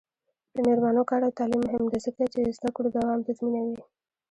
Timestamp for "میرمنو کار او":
0.67-1.35